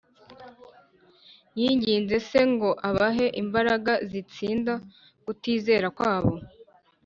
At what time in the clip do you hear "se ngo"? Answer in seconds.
2.29-2.69